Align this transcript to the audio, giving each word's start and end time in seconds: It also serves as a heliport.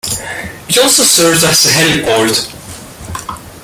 It 0.67 0.79
also 0.79 1.03
serves 1.03 1.43
as 1.43 1.67
a 1.67 1.69
heliport. 1.69 2.47